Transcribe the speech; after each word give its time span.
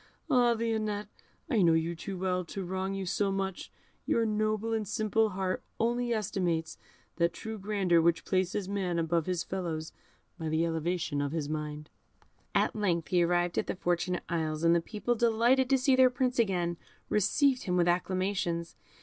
Ah! 0.31 0.53
Lionette, 0.55 1.09
I 1.47 1.61
know 1.61 1.73
you 1.75 1.95
too 1.95 2.17
well 2.17 2.43
to 2.45 2.63
wrong 2.65 2.95
you 2.95 3.05
so 3.05 3.31
much; 3.31 3.71
your 4.07 4.25
noble 4.25 4.73
and 4.73 4.87
simple 4.87 5.29
heart 5.29 5.61
only 5.79 6.11
estimates 6.11 6.79
that 7.17 7.33
true 7.33 7.59
grandeur 7.59 8.01
which 8.01 8.25
places 8.25 8.67
man 8.67 8.97
above 8.97 9.27
his 9.27 9.43
fellows 9.43 9.93
by 10.39 10.49
the 10.49 10.65
elevation 10.65 11.21
of 11.21 11.33
his 11.33 11.47
mind." 11.47 11.91
At 12.55 12.75
length 12.75 13.09
he 13.09 13.21
arrived 13.21 13.59
at 13.59 13.67
the 13.67 13.75
Fortunate 13.75 14.23
Isles, 14.27 14.63
and 14.63 14.73
the 14.75 14.81
people, 14.81 15.13
delighted 15.13 15.69
to 15.69 15.77
see 15.77 15.95
their 15.95 16.09
Prince 16.09 16.39
again, 16.39 16.77
received 17.07 17.65
him 17.65 17.77
with 17.77 17.87
acclamations. 17.87 18.75